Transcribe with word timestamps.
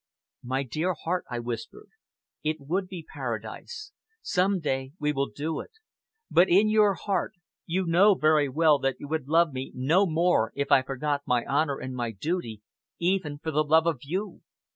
"My 0.41 0.63
dear 0.63 0.95
heart," 0.95 1.25
I 1.29 1.37
whispered, 1.37 1.89
"it 2.43 2.57
would 2.59 2.87
be 2.87 3.05
Paradise! 3.07 3.91
Some 4.23 4.59
day 4.59 4.93
we 4.99 5.13
will 5.13 5.27
do 5.29 5.59
it. 5.59 5.69
But 6.31 6.49
in 6.49 6.69
your 6.69 6.95
heart, 6.95 7.33
you 7.67 7.85
know 7.85 8.15
very 8.15 8.49
well 8.49 8.79
that 8.79 8.95
you 8.99 9.07
would 9.09 9.27
love 9.27 9.53
me 9.53 9.71
no 9.75 10.07
more 10.07 10.53
if 10.55 10.71
I 10.71 10.81
forgot 10.81 11.21
my 11.27 11.45
honor 11.45 11.77
and 11.77 11.93
my 11.93 12.09
duty 12.09 12.63
even 12.97 13.37
for 13.37 13.51
the 13.51 13.63
love 13.63 13.85
of 13.85 13.99
you!" 14.01 14.41